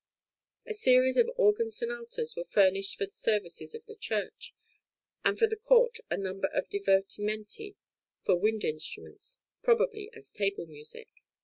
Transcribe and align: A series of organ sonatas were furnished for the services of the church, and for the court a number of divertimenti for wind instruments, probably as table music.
A 0.65 0.73
series 0.73 1.15
of 1.17 1.29
organ 1.37 1.69
sonatas 1.69 2.35
were 2.35 2.43
furnished 2.43 2.95
for 2.95 3.05
the 3.05 3.11
services 3.11 3.75
of 3.75 3.85
the 3.85 3.93
church, 3.95 4.55
and 5.23 5.37
for 5.37 5.45
the 5.45 5.55
court 5.55 5.99
a 6.09 6.17
number 6.17 6.47
of 6.47 6.67
divertimenti 6.69 7.75
for 8.23 8.35
wind 8.35 8.63
instruments, 8.65 9.41
probably 9.61 10.11
as 10.13 10.31
table 10.31 10.65
music. 10.65 11.07